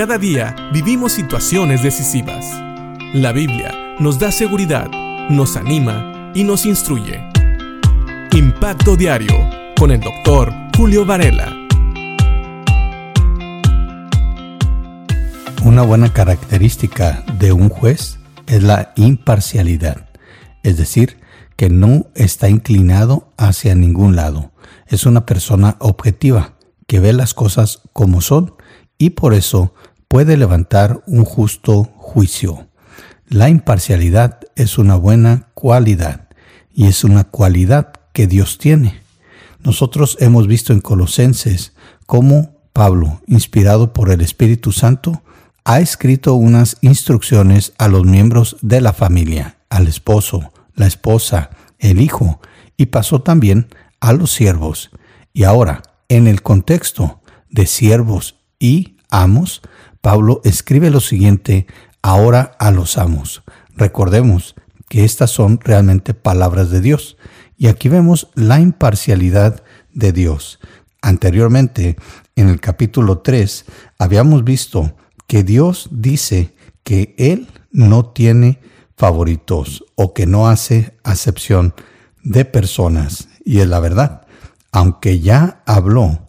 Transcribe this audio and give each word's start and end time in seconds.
Cada 0.00 0.16
día 0.16 0.56
vivimos 0.72 1.12
situaciones 1.12 1.82
decisivas. 1.82 2.46
La 3.12 3.32
Biblia 3.32 3.96
nos 3.98 4.18
da 4.18 4.32
seguridad, 4.32 4.90
nos 5.28 5.58
anima 5.58 6.32
y 6.34 6.42
nos 6.42 6.64
instruye. 6.64 7.20
Impacto 8.32 8.96
Diario 8.96 9.34
con 9.78 9.90
el 9.90 10.00
doctor 10.00 10.54
Julio 10.74 11.04
Varela. 11.04 11.54
Una 15.66 15.82
buena 15.82 16.10
característica 16.10 17.22
de 17.38 17.52
un 17.52 17.68
juez 17.68 18.20
es 18.46 18.62
la 18.62 18.94
imparcialidad, 18.96 20.08
es 20.62 20.78
decir, 20.78 21.18
que 21.56 21.68
no 21.68 22.06
está 22.14 22.48
inclinado 22.48 23.34
hacia 23.36 23.74
ningún 23.74 24.16
lado. 24.16 24.52
Es 24.86 25.04
una 25.04 25.26
persona 25.26 25.76
objetiva, 25.78 26.54
que 26.86 27.00
ve 27.00 27.12
las 27.12 27.34
cosas 27.34 27.82
como 27.92 28.22
son 28.22 28.54
y 29.00 29.10
por 29.10 29.32
eso 29.32 29.74
puede 30.10 30.36
levantar 30.36 31.04
un 31.06 31.24
justo 31.24 31.84
juicio. 31.96 32.66
La 33.28 33.48
imparcialidad 33.48 34.40
es 34.56 34.76
una 34.76 34.96
buena 34.96 35.46
cualidad 35.54 36.28
y 36.74 36.88
es 36.88 37.04
una 37.04 37.22
cualidad 37.22 37.92
que 38.12 38.26
Dios 38.26 38.58
tiene. 38.58 39.02
Nosotros 39.62 40.16
hemos 40.18 40.48
visto 40.48 40.72
en 40.72 40.80
Colosenses 40.80 41.74
cómo 42.06 42.56
Pablo, 42.72 43.20
inspirado 43.28 43.92
por 43.92 44.10
el 44.10 44.20
Espíritu 44.20 44.72
Santo, 44.72 45.22
ha 45.64 45.78
escrito 45.78 46.34
unas 46.34 46.78
instrucciones 46.80 47.72
a 47.78 47.86
los 47.86 48.04
miembros 48.04 48.56
de 48.62 48.80
la 48.80 48.92
familia, 48.92 49.58
al 49.68 49.86
esposo, 49.86 50.52
la 50.74 50.88
esposa, 50.88 51.50
el 51.78 52.00
hijo, 52.00 52.40
y 52.76 52.86
pasó 52.86 53.22
también 53.22 53.68
a 54.00 54.12
los 54.12 54.32
siervos. 54.32 54.90
Y 55.32 55.44
ahora, 55.44 55.82
en 56.08 56.26
el 56.26 56.42
contexto 56.42 57.20
de 57.48 57.66
siervos 57.66 58.40
y 58.58 58.96
amos, 59.10 59.62
Pablo 60.00 60.40
escribe 60.44 60.90
lo 60.90 61.00
siguiente 61.00 61.66
ahora 62.02 62.52
a 62.58 62.70
los 62.70 62.98
amos. 62.98 63.42
Recordemos 63.76 64.54
que 64.88 65.04
estas 65.04 65.30
son 65.30 65.60
realmente 65.60 66.14
palabras 66.14 66.70
de 66.70 66.80
Dios. 66.80 67.16
Y 67.56 67.68
aquí 67.68 67.88
vemos 67.88 68.28
la 68.34 68.60
imparcialidad 68.60 69.62
de 69.92 70.12
Dios. 70.12 70.58
Anteriormente, 71.02 71.96
en 72.34 72.48
el 72.48 72.60
capítulo 72.60 73.18
3, 73.18 73.66
habíamos 73.98 74.44
visto 74.44 74.96
que 75.26 75.44
Dios 75.44 75.88
dice 75.92 76.54
que 76.82 77.14
Él 77.18 77.48
no 77.70 78.06
tiene 78.06 78.60
favoritos 78.96 79.84
o 79.94 80.12
que 80.12 80.26
no 80.26 80.48
hace 80.48 80.98
acepción 81.04 81.74
de 82.22 82.44
personas. 82.44 83.28
Y 83.44 83.60
es 83.60 83.68
la 83.68 83.80
verdad. 83.80 84.26
Aunque 84.72 85.20
ya 85.20 85.62
habló 85.66 86.26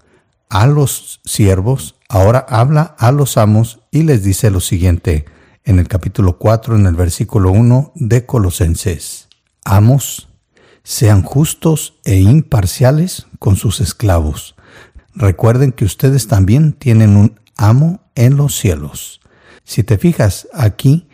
a 0.52 0.67
los 0.67 1.21
siervos, 1.23 1.95
ahora 2.09 2.45
habla 2.49 2.94
a 2.99 3.13
los 3.13 3.38
amos 3.38 3.80
y 3.89 4.03
les 4.03 4.21
dice 4.21 4.52
lo 4.52 4.59
siguiente 4.59 5.23
en 5.63 5.80
el 5.80 5.88
capítulo 5.88 6.38
4, 6.38 6.75
en 6.75 6.85
el 6.85 6.95
versículo 6.95 7.52
1 7.52 7.93
de 7.95 8.25
Colosenses. 8.25 9.30
Amos, 9.63 10.27
sean 10.83 11.23
justos 11.23 11.93
e 12.03 12.17
imparciales 12.17 13.27
con 13.39 13.55
sus 13.55 13.80
esclavos. 13.80 14.55
Recuerden 15.16 15.71
que 15.71 15.85
ustedes 15.85 16.27
también 16.27 16.73
tienen 16.73 17.15
un 17.15 17.39
amo 17.55 18.02
en 18.15 18.36
los 18.36 18.59
cielos. 18.59 19.21
Si 19.63 19.83
te 19.83 19.97
fijas 19.97 20.49
aquí, 20.53 21.08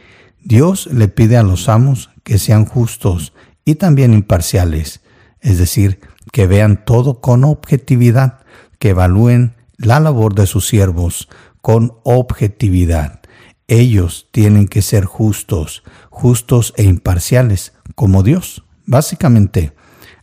Dios 0.43 0.87
le 0.87 1.09
pide 1.09 1.37
a 1.37 1.43
los 1.43 1.69
amos 1.69 2.09
que 2.23 2.39
sean 2.39 2.65
justos 2.65 3.33
y 3.65 3.75
también 3.75 4.15
imparciales, 4.15 5.01
es 5.41 5.59
decir, 5.59 5.99
que 6.31 6.47
vean 6.47 6.85
todo 6.85 7.21
con 7.21 7.43
objetividad, 7.43 8.36
que 8.79 8.89
evalúen 8.89 9.55
la 9.77 9.99
labor 9.99 10.35
de 10.35 10.47
sus 10.47 10.67
siervos 10.67 11.29
con 11.61 11.97
objetividad. 12.03 13.21
Ellos 13.67 14.29
tienen 14.31 14.67
que 14.67 14.81
ser 14.81 15.05
justos, 15.05 15.83
justos 16.09 16.73
e 16.77 16.83
imparciales, 16.83 17.73
como 17.95 18.23
Dios. 18.23 18.63
Básicamente, 18.85 19.73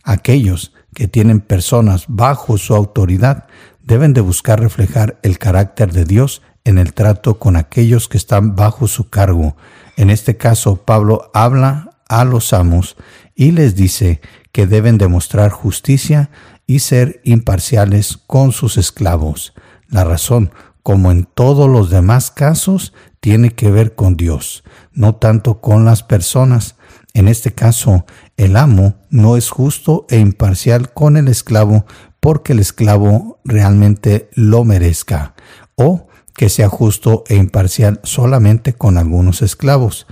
aquellos 0.03 0.73
que 0.93 1.07
tienen 1.07 1.41
personas 1.41 2.05
bajo 2.07 2.57
su 2.57 2.73
autoridad 2.73 3.45
deben 3.83 4.13
de 4.13 4.21
buscar 4.21 4.59
reflejar 4.59 5.19
el 5.21 5.37
carácter 5.37 5.91
de 5.91 6.05
Dios 6.05 6.41
en 6.63 6.79
el 6.79 6.93
trato 6.93 7.37
con 7.37 7.55
aquellos 7.55 8.07
que 8.07 8.17
están 8.17 8.55
bajo 8.55 8.87
su 8.87 9.09
cargo. 9.09 9.55
En 9.97 10.09
este 10.09 10.37
caso, 10.37 10.77
Pablo 10.77 11.29
habla 11.33 11.91
a 12.09 12.25
los 12.25 12.53
amos 12.53 12.97
y 13.35 13.51
les 13.51 13.75
dice 13.75 14.21
que 14.55 14.67
deben 14.67 14.97
demostrar 14.97 15.51
justicia 15.51 16.29
y 16.65 16.79
ser 16.79 17.19
imparciales 17.25 18.17
con 18.25 18.53
sus 18.53 18.77
esclavos. 18.77 19.53
La 19.89 20.05
razón, 20.05 20.49
como 20.81 21.11
en 21.11 21.25
todos 21.25 21.69
los 21.69 21.89
demás 21.89 22.31
casos, 22.31 22.93
tiene 23.19 23.51
que 23.51 23.69
ver 23.69 23.95
con 23.95 24.15
Dios, 24.15 24.63
no 24.93 25.15
tanto 25.15 25.59
con 25.59 25.83
las 25.83 26.03
personas. 26.03 26.77
En 27.13 27.27
este 27.27 27.53
caso, 27.53 28.05
el 28.37 28.55
amo 28.55 28.95
no 29.09 29.35
es 29.35 29.49
justo 29.49 30.05
e 30.07 30.19
imparcial 30.19 30.93
con 30.93 31.17
el 31.17 31.27
esclavo 31.27 31.85
porque 32.21 32.53
el 32.53 32.59
esclavo 32.59 33.41
realmente 33.43 34.29
lo 34.35 34.63
merezca, 34.63 35.35
o 35.75 36.07
que 36.33 36.47
sea 36.47 36.69
justo 36.69 37.25
e 37.27 37.35
imparcial 37.35 37.99
solamente 38.03 38.71
con 38.71 38.97
algunos 38.97 39.41
esclavos. 39.41 40.07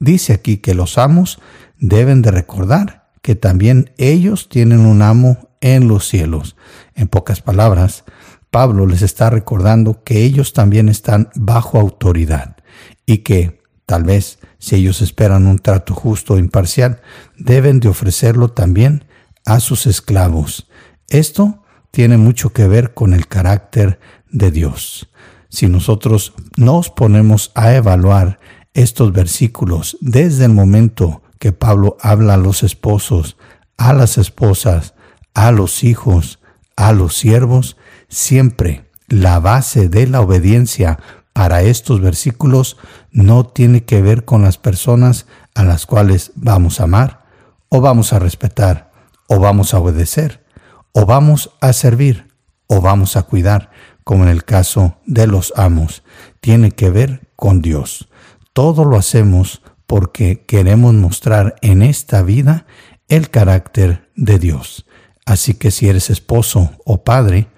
Dice 0.00 0.32
aquí 0.32 0.56
que 0.56 0.74
los 0.74 0.98
amos 0.98 1.38
deben 1.78 2.22
de 2.22 2.32
recordar 2.32 3.03
que 3.24 3.34
también 3.34 3.90
ellos 3.96 4.50
tienen 4.50 4.80
un 4.80 5.00
amo 5.00 5.48
en 5.62 5.88
los 5.88 6.06
cielos. 6.06 6.56
En 6.94 7.08
pocas 7.08 7.40
palabras, 7.40 8.04
Pablo 8.50 8.86
les 8.86 9.00
está 9.00 9.30
recordando 9.30 10.04
que 10.04 10.24
ellos 10.24 10.52
también 10.52 10.90
están 10.90 11.30
bajo 11.34 11.80
autoridad 11.80 12.58
y 13.06 13.18
que, 13.18 13.62
tal 13.86 14.04
vez, 14.04 14.40
si 14.58 14.76
ellos 14.76 15.00
esperan 15.00 15.46
un 15.46 15.58
trato 15.58 15.94
justo 15.94 16.36
e 16.36 16.40
imparcial, 16.40 17.00
deben 17.38 17.80
de 17.80 17.88
ofrecerlo 17.88 18.50
también 18.50 19.06
a 19.46 19.58
sus 19.58 19.86
esclavos. 19.86 20.68
Esto 21.08 21.62
tiene 21.92 22.18
mucho 22.18 22.52
que 22.52 22.68
ver 22.68 22.92
con 22.92 23.14
el 23.14 23.26
carácter 23.26 24.00
de 24.30 24.50
Dios 24.50 25.08
si 25.48 25.66
nosotros 25.66 26.34
nos 26.58 26.90
ponemos 26.90 27.52
a 27.54 27.72
evaluar 27.72 28.38
estos 28.74 29.12
versículos 29.12 29.96
desde 30.02 30.44
el 30.44 30.52
momento 30.52 31.22
que 31.44 31.52
Pablo 31.52 31.98
habla 32.00 32.34
a 32.34 32.38
los 32.38 32.62
esposos, 32.62 33.36
a 33.76 33.92
las 33.92 34.16
esposas, 34.16 34.94
a 35.34 35.52
los 35.52 35.84
hijos, 35.84 36.38
a 36.74 36.92
los 36.94 37.18
siervos, 37.18 37.76
siempre 38.08 38.90
la 39.08 39.40
base 39.40 39.90
de 39.90 40.06
la 40.06 40.22
obediencia 40.22 40.98
para 41.34 41.60
estos 41.60 42.00
versículos 42.00 42.78
no 43.10 43.44
tiene 43.44 43.84
que 43.84 44.00
ver 44.00 44.24
con 44.24 44.40
las 44.40 44.56
personas 44.56 45.26
a 45.54 45.64
las 45.64 45.84
cuales 45.84 46.32
vamos 46.34 46.80
a 46.80 46.84
amar, 46.84 47.26
o 47.68 47.82
vamos 47.82 48.14
a 48.14 48.20
respetar, 48.20 48.90
o 49.28 49.38
vamos 49.38 49.74
a 49.74 49.80
obedecer, 49.80 50.46
o 50.92 51.04
vamos 51.04 51.50
a 51.60 51.74
servir, 51.74 52.26
o 52.68 52.80
vamos 52.80 53.18
a 53.18 53.24
cuidar, 53.24 53.70
como 54.02 54.24
en 54.24 54.30
el 54.30 54.44
caso 54.44 54.96
de 55.04 55.26
los 55.26 55.52
amos, 55.56 56.04
tiene 56.40 56.70
que 56.70 56.88
ver 56.88 57.28
con 57.36 57.60
Dios. 57.60 58.08
Todo 58.54 58.86
lo 58.86 58.96
hacemos 58.96 59.60
porque 59.86 60.44
queremos 60.46 60.94
mostrar 60.94 61.56
en 61.62 61.82
esta 61.82 62.22
vida 62.22 62.66
el 63.08 63.30
carácter 63.30 64.10
de 64.16 64.38
Dios. 64.38 64.86
Así 65.26 65.54
que 65.54 65.70
si 65.70 65.88
eres 65.88 66.10
esposo 66.10 66.72
o 66.84 67.04
padre, 67.04 67.48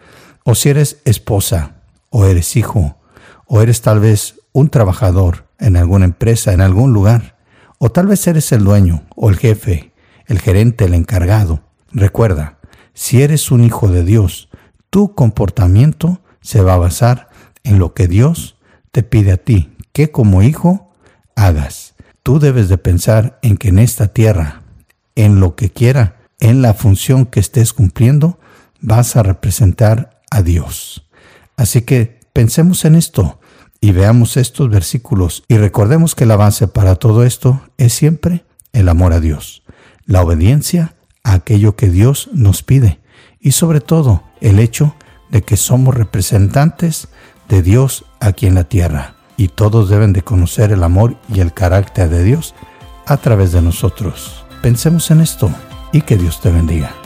o 0.45 0.55
si 0.55 0.69
eres 0.69 0.99
esposa, 1.05 1.77
o 2.11 2.27
eres 2.27 2.57
hijo, 2.57 2.97
o 3.47 3.61
eres 3.61 3.81
tal 3.81 4.01
vez 4.01 4.41
un 4.53 4.69
trabajador 4.69 5.47
en 5.59 5.77
alguna 5.77 6.05
empresa, 6.05 6.53
en 6.53 6.61
algún 6.61 6.93
lugar, 6.93 7.37
o 7.79 7.91
tal 7.91 8.07
vez 8.07 8.27
eres 8.27 8.53
el 8.53 8.65
dueño, 8.65 9.03
o 9.15 9.29
el 9.29 9.37
jefe, 9.37 9.93
el 10.27 10.41
gerente, 10.41 10.85
el 10.85 10.95
encargado, 10.95 11.63
recuerda, 11.91 12.59
si 12.95 13.23
eres 13.23 13.51
un 13.51 13.65
hijo 13.65 13.89
de 13.89 14.05
Dios, 14.05 14.49
tu 14.91 15.15
comportamiento 15.15 16.21
se 16.41 16.63
va 16.63 16.75
a 16.75 16.79
basar 16.79 17.29
en 17.65 17.79
lo 17.79 17.93
que 17.93 18.09
Dios 18.09 18.57
te 18.93 19.03
pide 19.03 19.33
a 19.33 19.37
ti 19.37 19.77
que 19.93 20.11
como 20.11 20.43
hijo 20.43 20.93
hagas. 21.35 21.95
Tú 22.27 22.41
debes 22.41 22.69
de 22.69 22.77
pensar 22.77 23.39
en 23.41 23.57
que 23.57 23.69
en 23.69 23.79
esta 23.79 24.09
tierra, 24.09 24.63
en 25.15 25.39
lo 25.39 25.55
que 25.55 25.71
quiera, 25.71 26.17
en 26.41 26.61
la 26.61 26.75
función 26.75 27.25
que 27.25 27.39
estés 27.39 27.73
cumpliendo, 27.73 28.41
vas 28.81 29.15
a 29.15 29.23
representar 29.23 30.23
a 30.33 30.43
Dios. 30.43 31.09
Así 31.57 31.83
que 31.83 32.19
pensemos 32.33 32.85
en 32.85 32.97
esto 32.97 33.39
y 33.81 33.93
veamos 33.93 34.37
estos 34.37 34.69
versículos 34.69 35.45
y 35.47 35.57
recordemos 35.57 36.17
que 36.17 36.27
la 36.27 36.35
base 36.35 36.67
para 36.67 36.97
todo 36.97 37.23
esto 37.23 37.63
es 37.79 37.95
siempre 37.95 38.45
el 38.73 38.89
amor 38.89 39.13
a 39.13 39.21
Dios, 39.21 39.63
la 40.05 40.23
obediencia 40.23 40.97
a 41.23 41.35
aquello 41.35 41.77
que 41.77 41.91
Dios 41.91 42.29
nos 42.33 42.65
pide 42.65 42.99
y 43.39 43.53
sobre 43.53 43.81
todo 43.81 44.25
el 44.41 44.59
hecho 44.59 44.97
de 45.31 45.43
que 45.43 45.57
somos 45.57 45.95
representantes 45.95 47.07
de 47.49 47.63
Dios 47.63 48.05
aquí 48.19 48.47
en 48.47 48.57
la 48.57 48.65
tierra 48.65 49.16
y 49.37 49.49
todos 49.49 49.89
deben 49.89 50.13
de 50.13 50.23
conocer 50.23 50.73
el 50.73 50.83
amor 50.83 51.17
y 51.33 51.41
el 51.41 51.53
carácter 51.53 52.09
de 52.09 52.25
Dios 52.25 52.55
a 53.07 53.17
través 53.17 53.53
de 53.53 53.63
nosotros. 53.63 54.45
Pensemos 54.63 55.11
en 55.11 55.21
esto 55.21 55.51
y 55.93 56.01
que 56.03 56.17
Dios 56.17 56.41
te 56.41 56.51
bendiga. 56.51 57.06